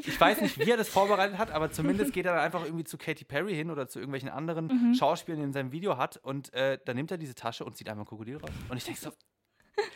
Ich 0.00 0.20
weiß 0.20 0.40
nicht, 0.40 0.58
wie 0.58 0.70
er 0.70 0.76
das 0.76 0.88
vorbereitet 0.88 1.38
hat, 1.38 1.50
aber 1.50 1.70
zumindest 1.70 2.12
geht 2.12 2.26
er 2.26 2.32
dann 2.34 2.42
einfach 2.44 2.64
irgendwie 2.64 2.84
zu 2.84 2.96
Katy 2.98 3.24
Perry 3.24 3.54
hin 3.54 3.70
oder 3.70 3.86
zu 3.88 3.98
irgendwelchen 3.98 4.28
anderen 4.30 4.66
Mhm. 4.66 4.94
Schauspielern, 4.94 5.38
die 5.38 5.42
er 5.44 5.46
in 5.46 5.52
seinem 5.52 5.72
Video 5.72 5.96
hat. 5.98 6.16
Und 6.18 6.52
äh, 6.54 6.78
dann 6.84 6.96
nimmt 6.96 7.10
er 7.10 7.18
diese 7.18 7.34
Tasche 7.34 7.64
und 7.64 7.76
zieht 7.76 7.88
einfach 7.88 8.02
ein 8.04 8.06
Krokodil 8.06 8.38
raus. 8.38 8.50
Und 8.68 8.76
ich 8.76 8.84
denke 8.84 9.00
so, 9.00 9.10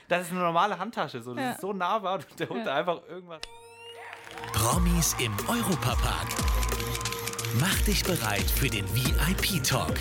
das 0.09 0.27
ist 0.27 0.33
eine 0.33 0.41
normale 0.41 0.79
Handtasche. 0.79 1.23
So, 1.23 1.35
das 1.35 1.43
Ja. 1.45 1.51
ist 1.53 1.61
so 1.61 1.73
nahbar 1.73 2.17
und 2.17 2.41
der 2.41 2.49
holt 2.49 2.59
Ja. 2.61 2.65
da 2.65 2.75
einfach 2.77 3.03
irgendwas. 3.09 3.41
Promis 4.53 5.17
im 5.19 5.33
Europapark. 5.49 6.29
Mach 7.61 7.81
dich 7.83 8.05
bereit 8.05 8.43
für 8.51 8.69
den 8.69 8.85
VIP-Talk. 8.95 9.95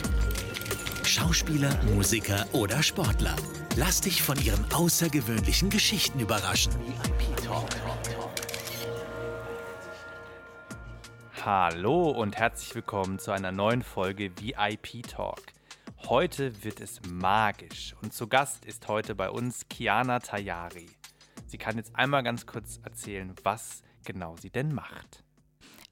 Schauspieler, 1.05 1.69
Musiker 1.93 2.45
oder 2.51 2.81
Sportler. 2.83 3.35
Lass 3.77 4.01
dich 4.01 4.21
von 4.21 4.37
ihren 4.41 4.65
außergewöhnlichen 4.73 5.69
Geschichten 5.69 6.19
überraschen. 6.19 6.73
VIP-Talk. 6.85 7.69
Hallo 11.45 12.09
und 12.09 12.37
herzlich 12.37 12.73
willkommen 12.73 13.19
zu 13.19 13.29
einer 13.29 13.51
neuen 13.51 13.83
Folge 13.83 14.31
VIP 14.41 15.03
Talk. 15.07 15.43
Heute 16.07 16.63
wird 16.63 16.81
es 16.81 16.99
magisch 17.07 17.93
und 18.01 18.13
zu 18.13 18.27
Gast 18.27 18.65
ist 18.65 18.87
heute 18.87 19.13
bei 19.13 19.29
uns 19.29 19.69
Kiana 19.69 20.17
Tayari. 20.17 20.87
Sie 21.45 21.59
kann 21.59 21.77
jetzt 21.77 21.95
einmal 21.95 22.23
ganz 22.23 22.47
kurz 22.47 22.79
erzählen, 22.83 23.31
was 23.43 23.83
genau 24.03 24.35
sie 24.37 24.49
denn 24.49 24.73
macht. 24.73 25.23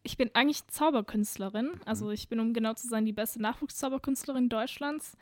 Ich 0.01 0.17
bin 0.17 0.31
eigentlich 0.33 0.65
Zauberkünstlerin. 0.69 1.69
Also 1.85 2.09
ich 2.09 2.29
bin, 2.29 2.39
um 2.39 2.53
genau 2.53 2.73
zu 2.73 2.87
sein, 2.87 3.05
die 3.05 3.13
beste 3.13 3.39
Nachwuchszauberkünstlerin 3.39 4.49
Deutschlands. 4.49 5.15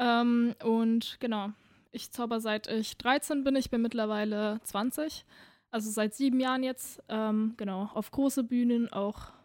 Ähm, 0.00 0.56
und 0.64 1.18
genau, 1.20 1.50
ich 1.92 2.10
zauber 2.10 2.40
seit 2.40 2.66
ich 2.66 2.98
13 2.98 3.44
bin. 3.44 3.54
Ich 3.54 3.70
bin 3.70 3.82
mittlerweile 3.82 4.58
20. 4.64 5.24
Also 5.70 5.92
seit 5.92 6.12
sieben 6.12 6.40
Jahren 6.40 6.64
jetzt. 6.64 7.00
Ähm, 7.08 7.54
genau, 7.56 7.88
auf 7.94 8.10
große 8.10 8.42
Bühnen, 8.42 8.92
auch 8.92 9.35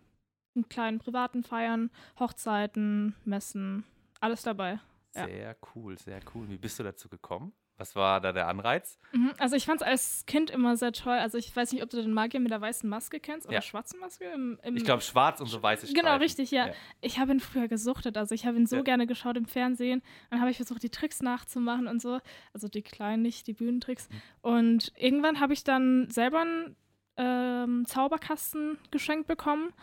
in 0.53 0.67
kleinen 0.69 0.99
privaten 0.99 1.43
Feiern, 1.43 1.89
Hochzeiten, 2.19 3.15
Messen, 3.25 3.83
alles 4.19 4.43
dabei. 4.43 4.79
Ja. 5.15 5.25
Sehr 5.25 5.57
cool, 5.75 5.97
sehr 5.97 6.19
cool. 6.33 6.49
Wie 6.49 6.57
bist 6.57 6.79
du 6.79 6.83
dazu 6.83 7.09
gekommen? 7.09 7.51
Was 7.77 7.95
war 7.95 8.21
da 8.21 8.31
der 8.31 8.47
Anreiz? 8.47 8.99
Mhm, 9.11 9.31
Also 9.39 9.55
ich 9.55 9.65
fand 9.65 9.81
es 9.81 9.87
als 9.87 10.25
Kind 10.27 10.51
immer 10.51 10.77
sehr 10.77 10.91
toll. 10.93 11.17
Also 11.17 11.39
ich 11.39 11.53
weiß 11.55 11.71
nicht, 11.71 11.81
ob 11.81 11.89
du 11.89 11.99
den 11.99 12.13
Magier 12.13 12.39
mit 12.39 12.51
der 12.51 12.61
weißen 12.61 12.87
Maske 12.87 13.19
kennst 13.19 13.47
oder 13.47 13.55
Ja. 13.55 13.61
schwarzen 13.61 13.99
Maske. 13.99 14.25
Im, 14.25 14.59
im 14.61 14.77
Ich 14.77 14.83
glaube 14.85 15.01
schwarz 15.01 15.41
und 15.41 15.47
so 15.47 15.63
weiße 15.63 15.87
Streifen. 15.87 15.99
Genau, 16.05 16.17
richtig, 16.17 16.51
ja. 16.51 16.67
Ja. 16.67 16.73
Ich 17.01 17.17
habe 17.17 17.31
ihn 17.31 17.39
früher 17.39 17.67
gesuchtet. 17.67 18.17
Also 18.17 18.35
ich 18.35 18.45
habe 18.45 18.57
ihn 18.57 18.67
so 18.67 18.75
Ja. 18.77 18.81
gerne 18.83 19.07
geschaut 19.07 19.35
im 19.35 19.45
Fernsehen. 19.47 20.03
Dann 20.29 20.41
habe 20.41 20.51
ich 20.51 20.57
versucht, 20.57 20.83
die 20.83 20.91
Tricks 20.91 21.23
nachzumachen 21.23 21.87
und 21.87 22.01
so. 22.03 22.19
Also 22.53 22.67
die 22.67 22.83
kleinen, 22.83 23.23
nicht 23.23 23.47
die 23.47 23.53
Bühnentricks. 23.53 24.09
Mhm. 24.09 24.21
Und 24.41 24.93
irgendwann 24.95 25.39
habe 25.39 25.53
ich 25.53 25.63
dann 25.63 26.07
selber 26.11 26.41
einen 26.41 26.75
ähm, 27.17 27.85
Zauberkasten 27.87 28.77
geschenkt 28.91 29.27
bekommen 29.27 29.73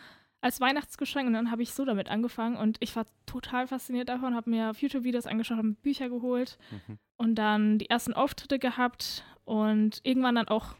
als 0.41 0.61
Weihnachtsgeschenk 0.61 1.27
und 1.27 1.33
dann 1.33 1.51
habe 1.51 1.63
ich 1.63 1.73
so 1.73 1.83
damit 1.85 2.09
angefangen 2.09 2.55
und 2.55 2.77
ich 2.79 2.95
war 2.95 3.05
total 3.25 3.67
fasziniert 3.67 4.07
davon, 4.09 4.35
habe 4.35 4.49
mir 4.49 4.71
YouTube-Videos 4.77 5.27
angeschaut, 5.27 5.57
habe 5.57 5.71
Bücher 5.81 6.09
geholt 6.09 6.57
Mhm. 6.71 6.97
und 7.17 7.35
dann 7.35 7.77
die 7.77 7.89
ersten 7.89 8.13
Auftritte 8.13 8.57
gehabt 8.59 9.23
und 9.45 9.99
irgendwann 10.03 10.35
dann 10.35 10.47
auch 10.47 10.75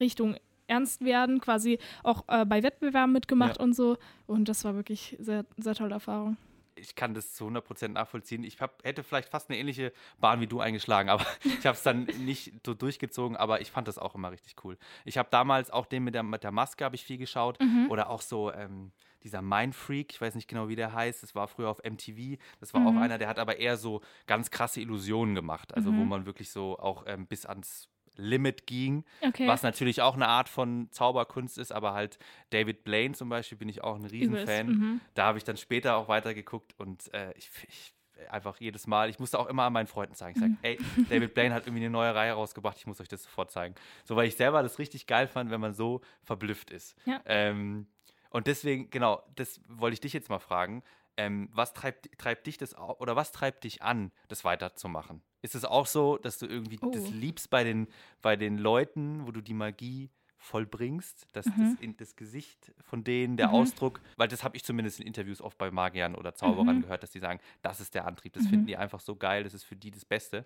Richtung 0.00 0.36
ernst 0.68 1.04
werden, 1.04 1.40
quasi 1.40 1.78
auch 2.02 2.24
äh, 2.28 2.44
bei 2.44 2.62
Wettbewerben 2.62 3.12
mitgemacht 3.12 3.58
Ja. 3.58 3.62
und 3.62 3.74
so. 3.74 3.98
Und 4.26 4.48
das 4.48 4.64
war 4.64 4.74
wirklich 4.74 5.16
sehr, 5.20 5.44
sehr 5.56 5.74
tolle 5.74 5.94
Erfahrung. 5.94 6.36
Ich 6.76 6.94
kann 6.94 7.14
das 7.14 7.32
zu 7.32 7.46
100% 7.46 7.88
nachvollziehen. 7.88 8.44
Ich 8.44 8.60
hab, 8.60 8.84
hätte 8.84 9.02
vielleicht 9.02 9.28
fast 9.28 9.50
eine 9.50 9.58
ähnliche 9.58 9.92
Bahn 10.18 10.40
wie 10.40 10.46
du 10.46 10.60
eingeschlagen, 10.60 11.08
aber 11.08 11.24
ich 11.44 11.66
habe 11.66 11.76
es 11.76 11.82
dann 11.82 12.04
nicht 12.24 12.52
so 12.64 12.74
durchgezogen, 12.74 13.36
aber 13.36 13.60
ich 13.60 13.70
fand 13.70 13.88
das 13.88 13.98
auch 13.98 14.14
immer 14.14 14.30
richtig 14.30 14.56
cool. 14.64 14.76
Ich 15.04 15.18
habe 15.18 15.28
damals 15.30 15.70
auch 15.70 15.86
den 15.86 16.04
mit 16.04 16.14
der, 16.14 16.22
mit 16.22 16.44
der 16.44 16.52
Maske 16.52 16.84
habe 16.84 16.94
ich 16.96 17.04
viel 17.04 17.18
geschaut 17.18 17.58
Mhm. 17.60 17.86
oder 17.88 18.10
auch 18.10 18.20
so 18.20 18.52
ähm, 18.52 18.92
dieser 19.22 19.42
Mindfreak, 19.42 20.12
ich 20.12 20.20
weiß 20.20 20.34
nicht 20.34 20.48
genau, 20.48 20.68
wie 20.68 20.76
der 20.76 20.92
heißt, 20.92 21.22
das 21.22 21.34
war 21.34 21.48
früher 21.48 21.68
auf 21.68 21.80
MTV, 21.82 22.38
das 22.60 22.74
war 22.74 22.86
auch 22.86 22.92
Mhm. 22.92 22.98
einer, 22.98 23.18
der 23.18 23.28
hat 23.28 23.38
aber 23.38 23.56
eher 23.58 23.76
so 23.76 24.00
ganz 24.26 24.50
krasse 24.50 24.80
Illusionen 24.80 25.34
gemacht, 25.34 25.74
also 25.74 25.96
wo 25.96 26.02
Mhm. 26.04 26.08
man 26.08 26.26
wirklich 26.26 26.50
so 26.50 26.78
auch 26.78 27.04
ähm, 27.06 27.26
bis 27.26 27.46
ans 27.46 27.88
Limit 28.16 28.66
ging, 28.66 29.04
Okay. 29.22 29.46
was 29.46 29.62
natürlich 29.62 30.02
auch 30.02 30.14
eine 30.14 30.28
Art 30.28 30.48
von 30.48 30.88
Zauberkunst 30.90 31.58
ist, 31.58 31.72
aber 31.72 31.92
halt 31.94 32.18
David 32.50 32.84
Blaine 32.84 33.14
zum 33.14 33.28
Beispiel 33.28 33.58
bin 33.58 33.68
ich 33.68 33.82
auch 33.84 33.96
ein. 33.96 34.04
Riesenfan 34.04 34.66
Mhm. 34.66 35.00
da 35.14 35.24
habe 35.26 35.38
ich 35.38 35.44
dann 35.44 35.56
später 35.56 35.96
auch 35.96 36.08
weitergeguckt 36.08 36.74
und 36.78 37.12
äh, 37.14 37.32
ich, 37.36 37.50
ich 37.68 37.92
einfach 38.30 38.58
jedes 38.60 38.86
Mal, 38.86 39.10
ich 39.10 39.18
musste 39.18 39.38
auch 39.38 39.46
immer 39.46 39.64
an 39.64 39.72
meinen 39.74 39.86
Freunden 39.86 40.14
zeigen. 40.14 40.32
Ich 40.32 40.40
sage, 40.40 40.52
Mhm. 40.52 40.58
ey, 40.62 40.78
David 41.10 41.34
Blaine 41.34 41.54
hat 41.54 41.66
irgendwie 41.66 41.82
eine 41.84 41.90
neue 41.90 42.14
Reihe 42.14 42.32
rausgebracht, 42.32 42.78
ich 42.78 42.86
muss 42.86 42.98
euch 43.00 43.08
das 43.08 43.22
sofort 43.22 43.50
zeigen. 43.50 43.74
So, 44.04 44.16
weil 44.16 44.26
ich 44.26 44.36
selber 44.36 44.62
das 44.62 44.78
richtig 44.78 45.06
geil 45.06 45.26
fand, 45.28 45.50
wenn 45.50 45.60
man 45.60 45.74
so 45.74 46.00
verblüfft 46.22 46.70
ist. 46.70 46.96
Ja. 47.04 47.20
Ähm, 47.26 47.86
und 48.30 48.46
deswegen, 48.46 48.88
genau, 48.90 49.22
das 49.36 49.60
wollte 49.68 49.94
ich 49.94 50.00
dich 50.00 50.12
jetzt 50.14 50.30
mal 50.30 50.38
fragen. 50.38 50.82
Ähm, 51.16 51.48
was 51.52 51.72
treibt, 51.72 52.10
treibt 52.18 52.46
dich 52.46 52.58
das 52.58 52.76
oder 52.76 53.16
was 53.16 53.32
treibt 53.32 53.64
dich 53.64 53.82
an, 53.82 54.12
das 54.28 54.44
weiterzumachen? 54.44 55.22
Ist 55.42 55.54
es 55.54 55.64
auch 55.64 55.86
so, 55.86 56.18
dass 56.18 56.38
du 56.38 56.46
irgendwie 56.46 56.80
das 56.90 57.08
Oh. 57.08 57.10
liebst 57.10 57.48
bei 57.50 57.64
den, 57.64 57.88
bei 58.20 58.36
den 58.36 58.58
Leuten, 58.58 59.26
wo 59.26 59.30
du 59.32 59.40
die 59.40 59.54
Magie 59.54 60.10
vollbringst, 60.38 61.26
dass 61.32 61.54
das 61.56 61.72
Mhm. 61.72 61.74
in 61.74 61.96
das 61.96 62.16
Gesicht 62.16 62.72
von 62.82 63.02
denen, 63.02 63.36
der 63.38 63.50
Mhm. 63.50 63.52
Ausdruck, 63.52 64.02
weil 64.16 64.28
das 64.28 64.44
habe 64.44 64.56
ich 64.56 64.64
zumindest 64.64 65.00
in 65.00 65.06
Interviews 65.06 65.40
oft 65.40 65.56
bei 65.56 65.70
Magiern 65.70 66.14
oder 66.14 66.34
Zauberern 66.34 66.78
Mhm. 66.78 66.80
gehört, 66.80 67.02
dass 67.02 67.10
die 67.10 67.18
sagen, 67.20 67.40
das 67.62 67.80
ist 67.80 67.94
der 67.94 68.06
Antrieb, 68.06 68.34
das 68.34 68.46
Mhm. 68.46 68.46
finden 68.46 68.66
die 68.66 68.76
einfach 68.76 69.00
so 69.00 69.16
geil, 69.16 69.44
das 69.44 69.54
ist 69.54 69.64
für 69.64 69.76
die 69.76 69.90
das 69.90 70.04
Beste. 70.04 70.44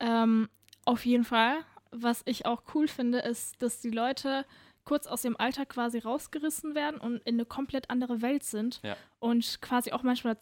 Ähm, 0.00 0.48
auf 0.84 1.04
jeden 1.06 1.24
Fall. 1.24 1.64
Was 1.90 2.22
ich 2.26 2.46
auch 2.46 2.62
cool 2.74 2.88
finde, 2.88 3.18
ist, 3.20 3.62
dass 3.62 3.80
die 3.80 3.90
Leute 3.90 4.44
kurz 4.86 5.06
aus 5.06 5.20
dem 5.20 5.36
Alltag 5.38 5.68
quasi 5.68 5.98
rausgerissen 5.98 6.74
werden 6.74 6.98
und 6.98 7.16
in 7.26 7.34
eine 7.34 7.44
komplett 7.44 7.90
andere 7.90 8.22
Welt 8.22 8.42
sind 8.44 8.80
Ja. 8.82 8.96
und 9.18 9.60
quasi 9.60 9.92
auch 9.92 10.02
manchmal 10.02 10.38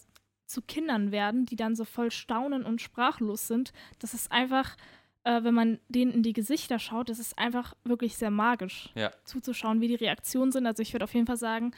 zu 0.46 0.62
Kindern 0.62 1.10
werden, 1.10 1.46
die 1.46 1.56
dann 1.56 1.74
so 1.74 1.84
voll 1.84 2.12
staunen 2.12 2.64
und 2.64 2.80
sprachlos 2.80 3.48
sind. 3.48 3.72
Das 3.98 4.14
ist 4.14 4.30
einfach, 4.30 4.76
äh, 5.24 5.42
wenn 5.42 5.54
man 5.54 5.80
denen 5.88 6.12
in 6.12 6.22
die 6.22 6.34
Gesichter 6.34 6.78
schaut, 6.78 7.08
das 7.08 7.18
ist 7.18 7.36
einfach 7.38 7.74
wirklich 7.84 8.16
sehr 8.16 8.30
magisch 8.30 8.90
Ja. 8.94 9.10
zuzuschauen, 9.24 9.80
wie 9.80 9.88
die 9.88 9.94
Reaktionen 9.96 10.52
sind. 10.52 10.66
Also 10.66 10.82
ich 10.82 10.92
würde 10.92 11.04
auf 11.04 11.14
jeden 11.14 11.26
Fall 11.26 11.38
sagen, 11.38 11.72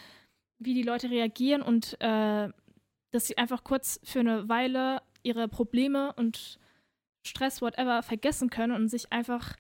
wie 0.59 0.75
die 0.75 0.83
Leute 0.83 1.09
reagieren 1.11 1.63
und 1.63 1.97
äh, 2.01 2.51
dass 3.13 3.27
sie 3.29 3.39
einfach 3.39 3.63
kurz 3.63 4.01
für 4.03 4.21
eine 4.21 4.49
Weile 4.49 5.01
ihre 5.23 5.47
Probleme 5.49 6.13
und 6.15 6.59
Stress, 7.25 7.63
whatever, 7.63 8.03
vergessen 8.03 8.51
können 8.51 8.73
und 8.75 8.89
sich 8.89 9.13
einfach 9.13 9.55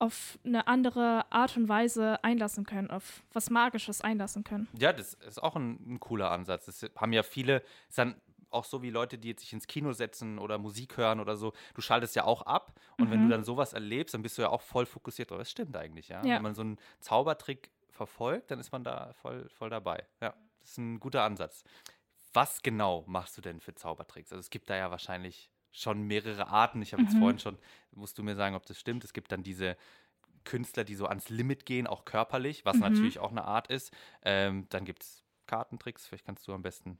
auf 0.00 0.38
eine 0.44 0.66
andere 0.66 1.30
Art 1.30 1.56
und 1.56 1.68
Weise 1.68 2.22
einlassen 2.24 2.64
können, 2.66 2.90
auf 2.90 3.22
was 3.32 3.50
Magisches 3.50 4.00
einlassen 4.00 4.42
können. 4.44 4.66
Ja, 4.78 4.92
das 4.92 5.14
ist 5.14 5.42
auch 5.42 5.54
ein, 5.56 5.94
ein 5.94 6.00
cooler 6.00 6.30
Ansatz. 6.30 6.66
Das 6.66 6.90
haben 6.96 7.12
ja 7.12 7.22
viele, 7.22 7.62
ist 7.88 7.98
dann 7.98 8.20
auch 8.50 8.64
so 8.64 8.82
wie 8.82 8.90
Leute, 8.90 9.16
die 9.18 9.28
jetzt 9.28 9.42
sich 9.42 9.52
ins 9.52 9.68
Kino 9.68 9.92
setzen 9.92 10.38
oder 10.40 10.58
Musik 10.58 10.96
hören 10.96 11.20
oder 11.20 11.36
so. 11.36 11.52
Du 11.74 11.80
schaltest 11.82 12.16
ja 12.16 12.24
auch 12.24 12.42
ab 12.42 12.72
und 12.98 13.10
wenn 13.10 13.20
du 13.20 13.26
Mhm. 13.26 13.30
dann 13.30 13.44
sowas 13.44 13.74
erlebst, 13.74 14.12
dann 14.14 14.22
bist 14.22 14.36
du 14.38 14.42
ja 14.42 14.48
auch 14.48 14.62
voll 14.62 14.86
fokussiert. 14.86 15.30
drauf. 15.30 15.38
Das 15.38 15.50
stimmt 15.50 15.76
eigentlich, 15.76 16.08
ja. 16.08 16.24
Ja. 16.24 16.34
Wenn 16.36 16.42
man 16.42 16.54
so 16.56 16.62
einen 16.62 16.78
Zaubertrick 16.98 17.70
verfolgt, 17.90 18.50
dann 18.50 18.58
ist 18.58 18.72
man 18.72 18.82
da 18.82 19.12
voll, 19.12 19.48
voll 19.50 19.70
dabei. 19.70 20.04
Ja, 20.20 20.34
das 20.60 20.70
ist 20.70 20.78
ein 20.78 20.98
guter 20.98 21.22
Ansatz. 21.22 21.62
Was 22.32 22.62
genau 22.62 23.04
machst 23.06 23.36
du 23.36 23.42
denn 23.42 23.60
für 23.60 23.74
Zaubertricks? 23.74 24.32
Also 24.32 24.40
es 24.40 24.50
gibt 24.50 24.70
da 24.70 24.76
ja 24.76 24.90
wahrscheinlich 24.90 25.50
schon 25.72 26.02
mehrere 26.02 26.48
Arten. 26.48 26.82
Ich 26.82 26.92
habe 26.92 27.02
jetzt 27.02 27.14
Mhm. 27.14 27.18
vorhin 27.18 27.38
schon, 27.38 27.58
musst 27.92 28.18
du 28.18 28.22
mir 28.22 28.36
sagen, 28.36 28.54
ob 28.54 28.66
das 28.66 28.78
stimmt. 28.78 29.04
Es 29.04 29.12
gibt 29.12 29.32
dann 29.32 29.42
diese 29.42 29.76
Künstler, 30.44 30.84
die 30.84 30.94
so 30.94 31.06
ans 31.06 31.28
Limit 31.28 31.66
gehen, 31.66 31.86
auch 31.86 32.04
körperlich, 32.04 32.64
was 32.64 32.76
Mhm. 32.76 32.82
natürlich 32.82 33.18
auch 33.18 33.30
eine 33.30 33.44
Art 33.44 33.68
ist. 33.68 33.92
Ähm, 34.22 34.66
dann 34.70 34.84
gibt 34.84 35.02
es 35.02 35.22
Kartentricks, 35.46 36.06
vielleicht 36.06 36.24
kannst 36.24 36.46
du 36.48 36.54
am 36.54 36.62
besten. 36.62 36.98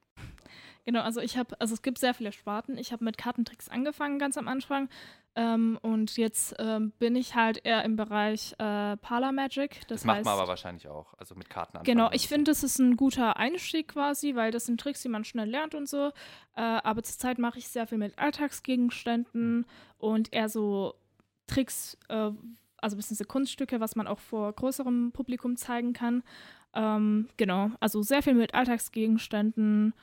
Genau, 0.85 1.03
also 1.03 1.21
ich 1.21 1.37
habe, 1.37 1.61
also 1.61 1.75
es 1.75 1.83
gibt 1.83 1.99
sehr 1.99 2.15
viele 2.15 2.33
Sparten. 2.33 2.79
Ich 2.79 2.93
habe 2.93 3.05
mit 3.05 3.19
Kartentricks 3.19 3.69
angefangen 3.69 4.19
ganz 4.19 4.37
am 4.37 4.49
Anfang 4.49 4.89
ähm, 5.37 5.79
und 5.83 6.17
jetzt 6.17 6.55
ähm, 6.59 6.93
bin 6.99 7.15
ich 7.15 7.37
halt 7.37 7.65
eher 7.65 7.85
im 7.85 7.95
Bereich 7.95 8.53
äh, 8.59 8.97
Parlor 8.97 9.33
Magic. 9.33 9.81
Das, 9.83 10.01
Das, 10.01 10.05
macht 10.05 10.17
heißt, 10.19 10.25
man 10.25 10.35
aber 10.39 10.49
wahrscheinlich 10.49 10.89
auch, 10.89 11.15
also 11.19 11.37
mit 11.37 11.49
Karten 11.49 11.77
anfangen. 11.77 11.97
Genau, 11.97 12.11
ich 12.13 12.27
finde, 12.27 12.51
das 12.51 12.65
ist 12.65 12.79
ein 12.81 12.97
guter 12.97 13.37
Einstieg 13.37 13.89
quasi, 13.89 14.35
weil 14.35 14.51
das 14.51 14.67
sind 14.67 14.81
Tricks, 14.81 15.03
die 15.03 15.09
man 15.09 15.25
schnell 15.25 15.49
lernt 15.49 15.75
und 15.75 15.89
so. 15.89 16.09
Äh, 16.57 16.63
aber 16.63 17.03
zurzeit 17.05 17.39
mache 17.39 17.59
ich 17.59 17.69
sehr 17.69 17.87
viel 17.87 17.99
mit 17.99 18.19
Alltagsgegenständen 18.19 19.67
und 19.99 20.33
eher 20.33 20.49
so 20.49 20.95
Tricks, 21.47 21.97
äh, 22.09 22.33
also 22.79 22.97
beziehungsweise 22.97 23.25
Kunststücke, 23.25 23.79
was 23.79 23.95
man 23.95 24.09
auch 24.09 24.19
vor 24.19 24.53
größerem 24.53 25.13
Publikum 25.13 25.57
zeigen 25.57 25.93
kann. 25.93 26.25
Ähm, 26.75 27.29
genau, 27.37 27.71
also 27.79 28.03
sehr 28.03 28.23
viel 28.23 28.35
mit 28.35 28.55
Alltagsgegenständen 28.55 29.95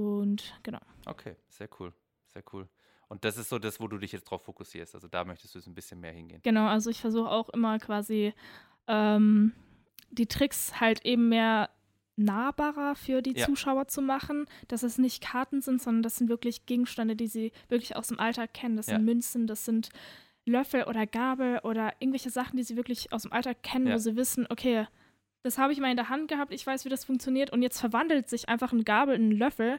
und 0.00 0.54
genau. 0.62 0.80
Okay, 1.06 1.36
sehr 1.48 1.68
cool, 1.78 1.92
sehr 2.28 2.42
cool. 2.52 2.68
Und 3.08 3.24
das 3.24 3.36
ist 3.36 3.48
so 3.48 3.58
das, 3.58 3.80
wo 3.80 3.88
du 3.88 3.98
dich 3.98 4.12
jetzt 4.12 4.24
drauf 4.24 4.42
fokussierst. 4.44 4.94
Also 4.94 5.08
da 5.08 5.24
möchtest 5.24 5.54
du 5.54 5.58
jetzt 5.58 5.66
ein 5.66 5.74
bisschen 5.74 5.98
mehr 6.00 6.12
hingehen. 6.12 6.40
Genau, 6.44 6.66
also 6.66 6.90
ich 6.90 7.00
versuche 7.00 7.28
auch 7.28 7.48
immer 7.48 7.78
quasi 7.80 8.32
ähm, 8.86 9.52
die 10.10 10.26
Tricks 10.26 10.80
halt 10.80 11.04
eben 11.04 11.28
mehr 11.28 11.70
nahbarer 12.16 12.94
für 12.94 13.22
die 13.22 13.32
Ja. 13.36 13.46
Zuschauer 13.46 13.88
zu 13.88 14.02
machen, 14.02 14.46
dass 14.68 14.82
es 14.82 14.98
nicht 14.98 15.22
Karten 15.22 15.60
sind, 15.62 15.80
sondern 15.80 16.02
das 16.02 16.16
sind 16.16 16.28
wirklich 16.28 16.66
Gegenstände, 16.66 17.16
die 17.16 17.26
sie 17.28 17.52
wirklich 17.68 17.96
aus 17.96 18.08
dem 18.08 18.20
Alltag 18.20 18.52
kennen. 18.54 18.76
Das 18.76 18.86
Ja. 18.86 18.96
sind 18.96 19.04
Münzen, 19.06 19.46
das 19.46 19.64
sind 19.64 19.88
Löffel 20.44 20.84
oder 20.84 21.06
Gabel 21.06 21.58
oder 21.60 21.94
irgendwelche 21.98 22.30
Sachen, 22.30 22.56
die 22.56 22.62
sie 22.62 22.76
wirklich 22.76 23.12
aus 23.12 23.22
dem 23.22 23.32
Alltag 23.32 23.62
kennen, 23.62 23.86
Ja. 23.86 23.94
wo 23.94 23.98
sie 23.98 24.16
wissen, 24.16 24.46
okay, 24.50 24.86
das 25.42 25.58
habe 25.58 25.72
ich 25.72 25.80
mal 25.80 25.90
in 25.90 25.96
der 25.96 26.08
Hand 26.08 26.28
gehabt, 26.28 26.52
ich 26.52 26.66
weiß, 26.66 26.84
wie 26.84 26.88
das 26.88 27.04
funktioniert 27.04 27.50
und 27.50 27.62
jetzt 27.62 27.80
verwandelt 27.80 28.28
sich 28.28 28.48
einfach 28.48 28.72
ein 28.72 28.84
Gabel 28.84 29.14
in 29.14 29.22
einen 29.22 29.32
Löffel 29.32 29.78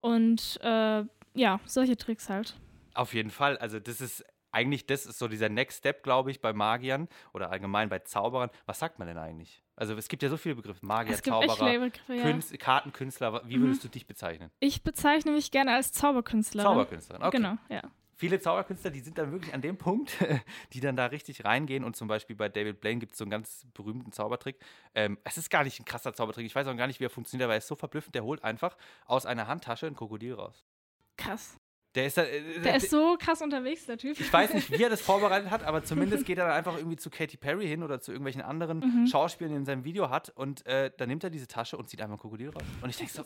und 0.00 0.58
äh, 0.62 1.04
ja, 1.34 1.60
solche 1.64 1.96
Tricks 1.96 2.28
halt. 2.28 2.56
Auf 2.94 3.14
jeden 3.14 3.30
Fall. 3.30 3.56
Also 3.58 3.78
das 3.80 4.00
ist 4.00 4.24
eigentlich, 4.50 4.86
das 4.86 5.06
ist 5.06 5.18
so 5.18 5.28
dieser 5.28 5.48
Next 5.48 5.78
Step, 5.78 6.02
glaube 6.02 6.30
ich, 6.30 6.40
bei 6.42 6.52
Magiern 6.52 7.08
oder 7.32 7.50
allgemein 7.50 7.88
bei 7.88 8.00
Zauberern. 8.00 8.50
Was 8.66 8.78
sagt 8.80 8.98
man 8.98 9.08
denn 9.08 9.16
eigentlich? 9.16 9.62
Also 9.76 9.94
es 9.94 10.08
gibt 10.08 10.22
ja 10.22 10.28
so 10.28 10.36
viele 10.36 10.56
Begriffe. 10.56 10.84
Magier, 10.84 11.14
Es 11.14 11.22
gibt 11.22 11.32
Zauberer, 11.34 11.52
echt 11.52 11.58
viele 11.58 11.80
Begriffe, 11.80 12.14
ja. 12.14 12.22
Künst, 12.22 12.58
Kartenkünstler. 12.58 13.48
Wie 13.48 13.56
Mhm. 13.56 13.62
würdest 13.62 13.84
du 13.84 13.88
dich 13.88 14.06
bezeichnen? 14.06 14.50
Ich 14.60 14.82
bezeichne 14.82 15.32
mich 15.32 15.50
gerne 15.50 15.72
als 15.74 15.92
Zauberkünstlerin. 15.92 16.66
Zauberkünstlerin, 16.68 17.22
okay. 17.22 17.36
Genau, 17.38 17.56
ja. 17.70 17.82
Viele 18.14 18.40
Zauberkünstler, 18.40 18.90
die 18.90 19.00
sind 19.00 19.18
dann 19.18 19.32
wirklich 19.32 19.52
an 19.54 19.62
dem 19.62 19.76
Punkt, 19.78 20.12
die 20.72 20.80
dann 20.80 20.96
da 20.96 21.06
richtig 21.06 21.44
reingehen. 21.44 21.82
Und 21.84 21.96
zum 21.96 22.08
Beispiel 22.08 22.36
bei 22.36 22.48
David 22.48 22.80
Blaine 22.80 23.00
gibt 23.00 23.12
es 23.12 23.18
so 23.18 23.24
einen 23.24 23.30
ganz 23.30 23.66
berühmten 23.74 24.12
Zaubertrick. 24.12 24.56
Ähm, 24.94 25.18
es 25.24 25.38
ist 25.38 25.50
gar 25.50 25.64
nicht 25.64 25.80
ein 25.80 25.84
krasser 25.84 26.12
Zaubertrick. 26.14 26.46
Ich 26.46 26.54
weiß 26.54 26.66
auch 26.66 26.76
gar 26.76 26.86
nicht, 26.86 27.00
wie 27.00 27.04
er 27.04 27.10
funktioniert, 27.10 27.44
aber 27.46 27.54
er 27.54 27.58
ist 27.58 27.66
so 27.68 27.74
verblüffend. 27.74 28.14
Der 28.14 28.24
holt 28.24 28.44
einfach 28.44 28.76
aus 29.06 29.26
einer 29.26 29.46
Handtasche 29.48 29.86
ein 29.86 29.96
Krokodil 29.96 30.34
raus. 30.34 30.64
Krass. 31.16 31.56
Der 31.94 32.06
ist, 32.06 32.16
da, 32.16 32.22
äh, 32.22 32.60
Der 32.60 32.76
ist 32.76 32.88
so 32.88 33.16
krass 33.18 33.42
unterwegs, 33.42 33.84
der 33.84 33.98
Typ. 33.98 34.18
Ich 34.18 34.32
weiß 34.32 34.54
nicht, 34.54 34.70
wie 34.70 34.82
er 34.82 34.88
das 34.88 35.00
vorbereitet 35.02 35.50
hat, 35.50 35.62
aber 35.62 35.84
zumindest 35.84 36.24
geht 36.24 36.38
er 36.38 36.46
dann 36.46 36.54
einfach 36.56 36.76
irgendwie 36.78 36.96
zu 36.96 37.10
Katy 37.10 37.36
Perry 37.36 37.66
hin 37.68 37.82
oder 37.82 38.00
zu 38.00 38.12
irgendwelchen 38.12 38.40
anderen 38.40 38.78
Mhm. 38.80 39.06
Schauspielern, 39.08 39.50
die 39.50 39.56
er 39.56 39.60
in 39.60 39.66
seinem 39.66 39.84
Video 39.84 40.08
hat. 40.08 40.30
Und 40.30 40.64
äh, 40.66 40.90
dann 40.96 41.08
nimmt 41.10 41.22
er 41.22 41.28
diese 41.30 41.48
Tasche 41.48 41.76
und 41.76 41.90
zieht 41.90 42.00
einfach 42.00 42.14
ein 42.16 42.20
Krokodil 42.20 42.48
raus. 42.48 42.62
Und 42.80 42.88
ich 42.88 42.96
denke 42.96 43.12
so, 43.12 43.24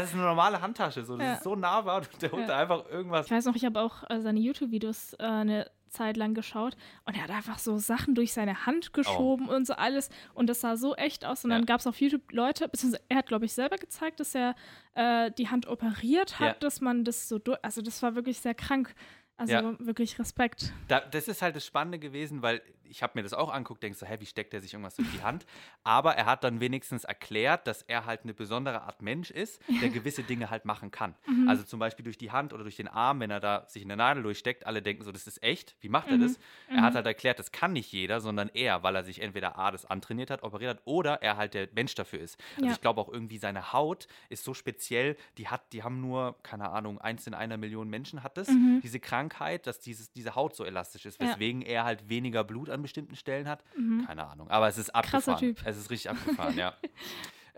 das 0.00 0.08
ist 0.10 0.14
eine 0.14 0.22
normale 0.24 0.60
Handtasche. 0.60 1.04
So, 1.04 1.16
das 1.16 1.26
Ja. 1.26 1.32
ist 1.34 1.42
so 1.44 1.54
nahbar 1.56 1.98
und 1.98 2.22
der 2.22 2.32
holt 2.32 2.48
Ja. 2.48 2.56
einfach 2.58 2.88
irgendwas. 2.90 3.26
Ich 3.26 3.32
weiß 3.32 3.44
noch, 3.46 3.54
ich 3.56 3.64
habe 3.64 3.80
auch 3.80 4.08
äh, 4.10 4.20
seine 4.20 4.40
YouTube-Videos 4.40 5.14
äh, 5.14 5.22
eine 5.24 5.70
Zeit 5.88 6.16
lang 6.16 6.34
geschaut 6.34 6.76
und 7.06 7.16
er 7.16 7.22
hat 7.22 7.30
einfach 7.30 7.58
so 7.58 7.78
Sachen 7.78 8.14
durch 8.14 8.32
seine 8.32 8.66
Hand 8.66 8.92
geschoben 8.92 9.48
und 9.48 9.66
so 9.66 9.74
alles 9.74 10.10
und 10.34 10.48
das 10.48 10.60
sah 10.60 10.76
so 10.76 10.94
echt 10.94 11.24
aus 11.24 11.44
und 11.44 11.50
Oh. 11.50 11.54
Ja. 11.54 11.58
dann 11.58 11.66
gab 11.66 11.80
es 11.80 11.86
auf 11.86 12.00
YouTube 12.00 12.32
Leute, 12.32 12.68
beziehungsweise 12.68 13.02
er 13.08 13.16
hat, 13.18 13.26
glaube 13.26 13.46
ich, 13.46 13.52
selber 13.54 13.76
gezeigt, 13.76 14.20
dass 14.20 14.34
er 14.34 14.54
äh, 14.94 15.30
die 15.38 15.48
Hand 15.48 15.66
operiert 15.66 16.38
hat, 16.38 16.46
Ja. 16.48 16.54
dass 16.60 16.80
man 16.80 17.04
das 17.04 17.28
so 17.28 17.38
durch, 17.38 17.58
also 17.62 17.80
das 17.82 18.02
war 18.02 18.14
wirklich 18.14 18.40
sehr 18.40 18.54
krank. 18.54 18.94
Also 19.38 19.52
Ja. 19.52 19.74
wirklich 19.78 20.18
Respekt. 20.18 20.72
Da, 20.88 21.00
das 21.00 21.28
ist 21.28 21.40
halt 21.42 21.56
das 21.56 21.64
Spannende 21.66 21.98
gewesen, 21.98 22.40
weil 22.42 22.62
ich 22.88 23.02
habe 23.02 23.12
mir 23.16 23.22
das 23.22 23.32
auch 23.32 23.52
anguckt, 23.52 23.82
denkst 23.82 23.98
so, 23.98 24.06
hä, 24.06 24.16
wie 24.20 24.26
steckt 24.26 24.54
er 24.54 24.60
sich 24.60 24.72
irgendwas 24.74 24.96
durch 24.96 25.10
die 25.10 25.22
Hand? 25.22 25.46
Aber 25.84 26.14
er 26.16 26.26
hat 26.26 26.44
dann 26.44 26.60
wenigstens 26.60 27.04
erklärt, 27.04 27.66
dass 27.66 27.82
er 27.82 28.06
halt 28.06 28.22
eine 28.24 28.34
besondere 28.34 28.82
Art 28.82 29.02
Mensch 29.02 29.30
ist, 29.30 29.60
der 29.80 29.90
gewisse 29.90 30.24
Dinge 30.24 30.50
halt 30.50 30.64
machen 30.64 30.90
kann. 30.90 31.14
Mhm. 31.26 31.48
Also 31.48 31.64
zum 31.64 31.78
Beispiel 31.80 32.04
durch 32.04 32.18
die 32.18 32.30
Hand 32.30 32.52
oder 32.52 32.62
durch 32.62 32.76
den 32.76 32.88
Arm, 32.88 33.20
wenn 33.20 33.30
er 33.30 33.40
da 33.40 33.66
sich 33.68 33.82
eine 33.84 33.96
Nadel 33.96 34.22
durchsteckt, 34.22 34.64
alle 34.66 34.80
denken 34.80 35.02
so, 35.04 35.12
das 35.12 35.26
ist 35.26 35.42
echt. 35.42 35.76
Wie 35.80 35.88
macht 35.88 36.08
er 36.08 36.16
Mhm. 36.16 36.22
das? 36.22 36.38
Er 36.68 36.82
hat 36.82 36.94
halt 36.94 37.06
erklärt, 37.06 37.38
das 37.38 37.52
kann 37.52 37.72
nicht 37.72 37.92
jeder, 37.92 38.20
sondern 38.20 38.48
er, 38.54 38.82
weil 38.82 38.94
er 38.96 39.02
sich 39.04 39.20
entweder 39.20 39.58
A, 39.58 39.70
das 39.70 39.84
antrainiert 39.84 40.30
hat, 40.30 40.42
operiert 40.42 40.70
hat, 40.78 40.82
oder 40.86 41.22
er 41.22 41.36
halt 41.36 41.54
der 41.54 41.68
Mensch 41.74 41.94
dafür 41.94 42.20
ist. 42.20 42.38
Also 42.56 42.66
Ja. 42.66 42.72
ich 42.72 42.80
glaube 42.80 43.00
auch 43.00 43.08
irgendwie 43.08 43.38
seine 43.38 43.72
Haut 43.72 44.06
ist 44.28 44.44
so 44.44 44.54
speziell, 44.54 45.16
die 45.38 45.48
hat, 45.48 45.72
die 45.72 45.82
haben 45.82 46.00
nur, 46.00 46.36
keine 46.42 46.70
Ahnung, 46.70 47.00
eins 47.00 47.26
in 47.26 47.34
einer 47.34 47.56
Million 47.56 47.88
Menschen 47.88 48.22
hat 48.22 48.36
das, 48.36 48.48
Mhm. 48.48 48.80
diese 48.82 49.00
Krankheit, 49.00 49.66
dass 49.66 49.80
dieses, 49.80 50.12
diese 50.12 50.34
Haut 50.36 50.54
so 50.56 50.64
elastisch 50.64 51.06
ist, 51.06 51.20
Ja. 51.20 51.28
weswegen 51.28 51.62
er 51.62 51.84
halt 51.84 52.08
weniger 52.08 52.44
Blut 52.44 52.70
an 52.76 52.82
bestimmten 52.82 53.16
Stellen 53.16 53.48
hat. 53.48 53.64
Mhm. 53.76 54.04
Keine 54.06 54.26
Ahnung. 54.28 54.48
Aber 54.48 54.68
es 54.68 54.78
ist 54.78 54.92
Krasser 54.92 55.32
abgefahren. 55.32 55.38
Typ. 55.40 55.62
Es 55.66 55.76
ist 55.76 55.90
richtig 55.90 56.10
abgefahren, 56.10 56.56
ja. 56.56 56.74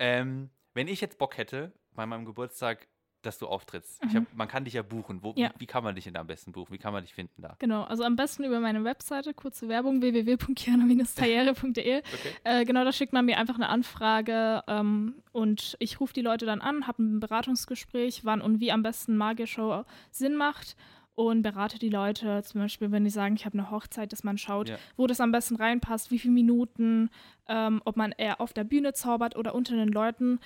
Ähm, 0.01 0.51
wenn 0.75 0.87
ich 0.89 1.01
jetzt 1.01 1.19
Bock 1.19 1.37
hätte, 1.37 1.73
bei 1.93 2.07
meinem 2.07 2.25
Geburtstag, 2.25 2.87
dass 3.23 3.37
du 3.39 3.49
auftrittst, 3.49 4.01
Mhm. 4.05 4.15
hab, 4.15 4.35
man 4.35 4.47
kann 4.47 4.65
dich 4.65 4.75
ja 4.75 4.83
buchen. 4.83 5.25
Wo, 5.25 5.35
Ja. 5.37 5.51
Wie, 5.57 5.63
wie 5.63 5.67
kann 5.67 5.83
man 5.83 5.97
dich 5.97 6.05
denn 6.05 6.17
am 6.17 6.29
besten 6.29 6.53
buchen? 6.53 6.73
Wie 6.73 6.79
kann 6.79 6.93
man 6.93 7.03
dich 7.03 7.13
finden 7.13 7.43
da? 7.43 7.57
Genau, 7.59 7.83
also 7.83 8.05
am 8.05 8.15
besten 8.15 8.45
über 8.45 8.61
meine 8.61 8.85
Webseite, 8.85 9.35
kurze 9.35 9.69
Werbung, 9.69 10.01
www.kiana-karriere.de. 10.01 11.99
Okay. 12.15 12.33
Äh, 12.45 12.65
genau, 12.65 12.85
da 12.85 12.93
schickt 12.93 13.13
man 13.13 13.25
mir 13.27 13.39
einfach 13.39 13.57
eine 13.57 13.69
Anfrage 13.69 14.63
ähm, 14.69 15.15
und 15.33 15.77
ich 15.81 16.01
rufe 16.01 16.13
die 16.13 16.23
Leute 16.23 16.47
dann 16.47 16.61
an, 16.61 16.87
habe 16.87 17.03
ein 17.03 17.21
Beratungsgespräch, 17.21 18.25
wann 18.25 18.41
und 18.41 18.61
wie 18.61 18.71
am 18.73 18.83
besten 18.83 19.17
Magier-Show 19.17 19.85
Sinn 20.11 20.37
macht 20.37 20.77
und 21.19 21.43
berate 21.43 21.81
die 21.81 21.89
Leute, 21.89 22.45
zum 22.45 22.61
Beispiel, 22.61 22.93
wenn 22.93 23.03
die 23.03 23.11
sagen, 23.11 23.35
ich 23.35 23.45
habe 23.45 23.59
eine 23.59 23.73
Hochzeit, 23.73 24.13
dass 24.13 24.23
man 24.23 24.39
schaut, 24.39 24.69
Ja. 24.69 24.77
wo 24.97 25.09
das 25.09 25.21
am 25.21 25.33
besten 25.33 25.57
reinpasst, 25.57 26.13
wie 26.13 26.19
viele 26.21 26.33
Minuten, 26.35 27.11
ähm, 27.49 27.83
ob 27.85 27.97
man 27.97 28.13
eher 28.13 28.41
auf 28.41 28.53
der 28.53 28.63
Bühne 28.63 28.93
zaubert 28.93 29.35
oder 29.35 29.53
unter 29.53 29.75
den 29.75 29.89
Leuten. 29.89 30.39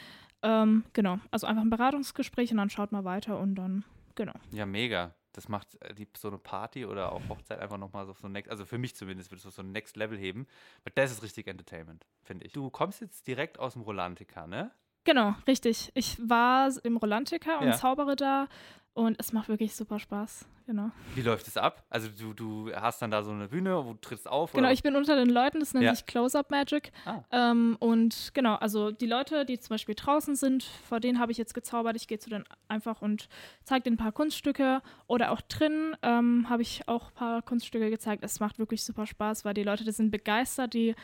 Ähm, 0.42 0.84
genau, 0.94 1.18
also 1.30 1.46
einfach 1.46 1.60
ein 1.62 1.68
Beratungsgespräch 1.68 2.50
und 2.52 2.56
dann 2.56 2.70
schaut 2.70 2.90
man 2.90 3.04
weiter 3.04 3.38
und 3.38 3.54
dann, 3.54 3.84
genau. 4.14 4.32
Ja, 4.50 4.64
mega. 4.64 5.14
Das 5.34 5.48
macht 5.50 5.76
äh, 5.82 5.94
die, 5.94 6.08
so 6.16 6.28
eine 6.28 6.38
Party 6.38 6.86
oder 6.86 7.12
auch 7.12 7.20
Hochzeit 7.28 7.58
einfach 7.60 7.76
nochmal 7.78 8.06
so, 8.06 8.14
so 8.14 8.28
next, 8.28 8.50
also 8.50 8.64
für 8.64 8.78
mich 8.78 8.96
zumindest 8.96 9.30
wird 9.30 9.44
es 9.44 9.54
so 9.54 9.60
ein 9.62 9.72
Next 9.72 9.96
Level 9.98 10.16
heben. 10.18 10.46
Weil 10.84 10.92
das 10.94 11.12
ist 11.12 11.22
richtig 11.22 11.48
Entertainment, 11.48 12.06
finde 12.22 12.46
ich. 12.46 12.52
Du 12.52 12.70
kommst 12.70 13.02
jetzt 13.02 13.26
direkt 13.26 13.58
aus 13.58 13.74
dem 13.74 13.82
Rolantica, 13.82 14.46
ne? 14.46 14.70
Genau, 15.04 15.34
richtig. 15.48 15.90
Ich 15.94 16.16
war 16.26 16.70
im 16.84 16.96
Rolantica 16.96 17.58
und 17.58 17.66
Ja. 17.68 17.72
zaubere 17.72 18.14
da 18.16 18.46
und 18.94 19.16
es 19.18 19.32
macht 19.32 19.48
wirklich 19.48 19.74
super 19.74 19.98
Spaß. 19.98 20.46
Genau. 20.66 20.90
Wie 21.14 21.22
läuft 21.22 21.48
es 21.48 21.56
ab? 21.56 21.84
Also 21.90 22.08
du, 22.08 22.34
du 22.34 22.72
hast 22.74 23.02
dann 23.02 23.10
da 23.10 23.22
so 23.22 23.32
eine 23.32 23.48
Bühne, 23.48 23.84
wo 23.84 23.92
du 23.94 23.98
trittst 24.00 24.28
auf? 24.28 24.52
Genau, 24.52 24.66
oder? 24.66 24.72
ich 24.72 24.82
bin 24.82 24.94
unter 24.94 25.16
den 25.16 25.28
Leuten, 25.28 25.58
das 25.60 25.74
nennt 25.74 25.84
Ja. 25.84 25.94
sich 25.94 26.06
Close-Up 26.06 26.50
Magic. 26.50 26.92
Ah. 27.04 27.22
Ähm, 27.32 27.76
und 27.80 28.30
genau, 28.32 28.54
also 28.54 28.92
die 28.92 29.06
Leute, 29.06 29.44
die 29.44 29.58
zum 29.58 29.74
Beispiel 29.74 29.94
draußen 29.96 30.36
sind, 30.36 30.62
vor 30.62 31.00
denen 31.00 31.18
habe 31.18 31.32
ich 31.32 31.38
jetzt 31.38 31.54
gezaubert. 31.54 31.96
Ich 31.96 32.06
gehe 32.06 32.18
zu 32.18 32.30
denen 32.30 32.44
einfach 32.68 33.02
und 33.02 33.28
zeige 33.64 33.82
denen 33.82 33.94
ein 33.94 33.98
paar 34.02 34.12
Kunststücke. 34.12 34.82
Oder 35.08 35.32
auch 35.32 35.40
drin 35.40 35.96
ähm, 36.02 36.48
habe 36.48 36.62
ich 36.62 36.86
auch 36.86 37.08
ein 37.08 37.14
paar 37.14 37.42
Kunststücke 37.42 37.90
gezeigt. 37.90 38.22
Es 38.22 38.38
macht 38.38 38.58
wirklich 38.58 38.84
super 38.84 39.06
Spaß, 39.06 39.44
weil 39.44 39.54
die 39.54 39.64
Leute, 39.64 39.84
die 39.84 39.90
sind 39.92 40.10
begeistert, 40.12 40.74
die 40.74 40.94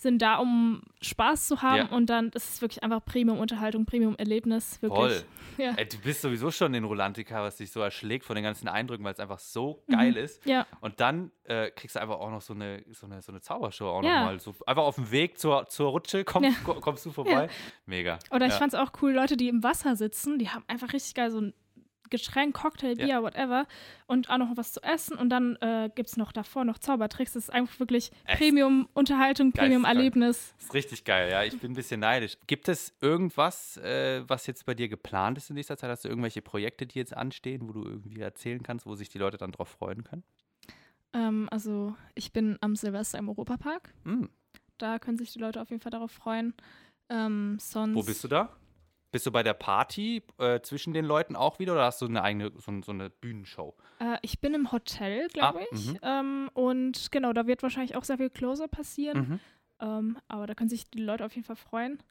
sind 0.00 0.22
da, 0.22 0.36
um 0.36 0.80
Spaß 1.02 1.48
zu 1.48 1.60
haben. 1.60 1.88
Ja. 1.90 1.96
Und 1.96 2.06
dann 2.08 2.28
ist 2.30 2.48
es 2.54 2.62
wirklich 2.62 2.82
einfach 2.84 3.04
Premium-Unterhaltung, 3.04 3.84
Premium-Erlebnis. 3.84 4.78
Toll. 4.80 5.22
Ja. 5.58 5.72
Ey, 5.76 5.88
du 5.88 5.98
bist 5.98 6.22
sowieso 6.22 6.52
schon 6.52 6.72
in 6.74 6.84
Rolantica, 6.84 7.42
was 7.42 7.56
dich 7.56 7.72
so 7.72 7.80
erschlägt 7.80 8.24
von 8.24 8.36
den 8.36 8.44
ganzen 8.44 8.68
Eindrücken, 8.68 9.04
weil 9.04 9.12
es 9.14 9.18
einfach 9.18 9.40
so 9.40 9.82
geil 9.90 10.16
ist. 10.16 10.46
ja. 10.46 10.64
Und 10.80 11.00
dann 11.00 11.32
äh, 11.42 11.72
kriegst 11.72 11.96
du 11.96 12.00
einfach 12.00 12.20
auch 12.20 12.30
noch 12.30 12.40
so 12.42 12.54
eine, 12.54 12.84
so 12.92 13.06
eine, 13.06 13.20
so 13.22 13.32
eine 13.32 13.40
Zaubershow 13.40 13.88
auch 13.88 14.04
Ja. 14.04 14.20
nochmal. 14.20 14.38
So, 14.38 14.54
einfach 14.66 14.84
auf 14.84 14.94
dem 14.94 15.10
Weg 15.10 15.36
zur, 15.36 15.66
zur 15.66 15.90
Rutsche 15.90 16.22
komm, 16.22 16.44
Ja. 16.44 16.50
ko- 16.64 16.74
kommst 16.74 17.04
du 17.06 17.10
vorbei. 17.12 17.48
Mega. 17.86 18.20
Oder 18.30 18.46
ich 18.46 18.52
ja. 18.52 18.58
fand 18.58 18.72
es 18.72 18.78
auch 18.78 18.92
cool, 19.02 19.10
Leute, 19.10 19.36
die 19.36 19.48
im 19.48 19.64
Wasser 19.64 19.96
sitzen, 19.96 20.38
die 20.38 20.48
haben 20.48 20.62
einfach 20.68 20.92
richtig 20.92 21.14
geil 21.16 21.32
so 21.32 21.40
ein 21.40 21.54
Getränk, 22.10 22.54
Cocktail, 22.54 22.94
Bier, 22.96 23.06
Ja. 23.06 23.22
whatever 23.22 23.66
und 24.06 24.30
auch 24.30 24.38
noch 24.38 24.56
was 24.56 24.72
zu 24.72 24.82
essen 24.82 25.16
und 25.16 25.30
dann 25.30 25.56
äh, 25.56 25.90
gibt 25.94 26.08
es 26.08 26.16
noch 26.16 26.32
davor 26.32 26.64
noch 26.64 26.78
Zaubertricks. 26.78 27.32
Das 27.34 27.44
ist 27.44 27.50
einfach 27.50 27.78
wirklich 27.80 28.10
Premium-Unterhaltung. 28.26 29.52
Premium-Erlebnis. 29.52 30.54
Das 30.56 30.64
ist 30.66 30.74
richtig 30.74 31.04
geil, 31.04 31.30
ja. 31.30 31.44
Ich 31.44 31.58
bin 31.58 31.72
ein 31.72 31.74
bisschen 31.74 32.00
neidisch. 32.00 32.36
Gibt 32.46 32.68
es 32.68 32.94
irgendwas, 33.00 33.76
äh, 33.78 34.22
was 34.26 34.46
jetzt 34.46 34.66
bei 34.66 34.74
dir 34.74 34.88
geplant 34.88 35.38
ist 35.38 35.50
in 35.50 35.54
nächster 35.54 35.76
Zeit? 35.76 35.90
Hast 35.90 36.04
du 36.04 36.08
irgendwelche 36.08 36.42
Projekte, 36.42 36.86
die 36.86 36.98
jetzt 36.98 37.16
anstehen, 37.16 37.68
wo 37.68 37.72
du 37.72 37.84
irgendwie 37.84 38.20
erzählen 38.20 38.62
kannst, 38.62 38.86
wo 38.86 38.94
sich 38.94 39.08
die 39.08 39.18
Leute 39.18 39.36
dann 39.36 39.52
drauf 39.52 39.68
freuen 39.68 40.04
können? 40.04 40.24
Ähm, 41.12 41.48
also 41.50 41.94
ich 42.14 42.32
bin 42.32 42.58
am 42.60 42.76
Silvester 42.76 43.18
im 43.18 43.28
Europapark. 43.28 43.92
Hm. 44.04 44.28
Da 44.78 44.98
können 44.98 45.18
sich 45.18 45.32
die 45.32 45.38
Leute 45.38 45.60
auf 45.60 45.70
jeden 45.70 45.80
Fall 45.82 45.90
darauf 45.90 46.12
freuen. 46.12 46.54
Ähm, 47.08 47.56
sonst 47.60 47.94
Wo 47.96 48.02
bist 48.02 48.22
du 48.24 48.28
da? 48.28 48.50
Bist 49.10 49.24
du 49.26 49.32
bei 49.32 49.42
der 49.42 49.54
Party 49.54 50.22
äh, 50.38 50.60
zwischen 50.60 50.92
den 50.92 51.04
Leuten 51.04 51.34
auch 51.34 51.58
wieder 51.58 51.72
oder 51.72 51.84
hast 51.84 52.02
du 52.02 52.06
eine 52.06 52.22
eigene, 52.22 52.52
so, 52.56 52.82
so 52.82 52.92
eine 52.92 53.08
Bühnenshow? 53.08 53.74
Äh, 54.00 54.18
ich 54.22 54.40
bin 54.40 54.52
im 54.54 54.70
Hotel, 54.70 55.28
glaube 55.28 55.60
Ah, 55.60 55.64
ich. 55.72 55.92
mhm. 55.92 55.98
Ähm, 56.02 56.50
und 56.52 57.10
genau, 57.10 57.32
da 57.32 57.46
wird 57.46 57.62
wahrscheinlich 57.62 57.96
auch 57.96 58.04
sehr 58.04 58.18
viel 58.18 58.28
Closer 58.30 58.68
passieren. 58.68 59.18
Mhm. 59.18 59.40
Ähm, 59.80 60.18
aber 60.28 60.46
da 60.46 60.54
können 60.54 60.68
sich 60.68 60.90
die 60.90 60.98
Leute 61.02 61.24
auf 61.24 61.34
jeden 61.34 61.46
Fall 61.46 61.56
freuen. 61.56 62.02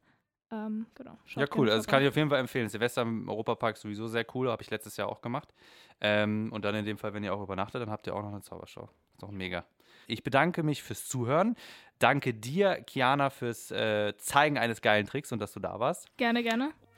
Ähm, 0.49 0.87
genau. 0.95 1.17
Ja, 1.35 1.45
cool. 1.55 1.67
Also 1.69 1.79
das 1.79 1.87
kann 1.87 2.01
ich 2.01 2.07
auf 2.07 2.15
jeden 2.15 2.29
Fall 2.29 2.39
empfehlen. 2.39 2.69
Silvester 2.69 3.01
im 3.01 3.27
Europapark 3.29 3.75
ist 3.75 3.81
sowieso 3.81 4.07
sehr 4.07 4.25
cool, 4.33 4.49
habe 4.49 4.63
ich 4.63 4.69
letztes 4.71 4.95
Jahr 4.97 5.09
auch 5.09 5.21
gemacht. 5.21 5.53
Ähm, 6.01 6.49
und 6.53 6.63
dann 6.65 6.73
in 6.73 6.85
dem 6.85 6.97
Fall, 6.97 7.13
wenn 7.13 7.23
ihr 7.23 7.33
auch 7.33 7.41
übernachtet, 7.43 7.81
dann 7.81 7.89
habt 7.91 8.07
ihr 8.07 8.15
auch 8.15 8.21
noch 8.23 8.31
eine 8.31 8.41
Zaubershow. 8.41 8.89
Ist 9.13 9.21
doch 9.23 9.31
mega. 9.31 9.65
Ich 10.07 10.23
bedanke 10.23 10.63
mich 10.63 10.81
fürs 10.83 11.07
Zuhören. 11.07 11.55
Danke 11.99 12.33
dir, 12.33 12.81
Kiana, 12.83 13.29
fürs 13.29 13.71
äh, 13.71 14.15
Zeigen 14.17 14.57
eines 14.57 14.81
geilen 14.81 15.05
Tricks 15.05 15.31
und 15.33 15.39
dass 15.39 15.51
du 15.51 15.59
da 15.59 15.79
warst. 15.81 16.15
Gerne, 16.17 16.43
gerne. 16.43 16.71